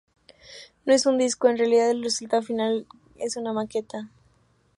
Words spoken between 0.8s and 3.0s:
No es un disco, en realidad el resultado final